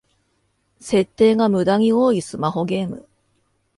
[0.79, 3.07] 設定がムダに多いスマホゲーム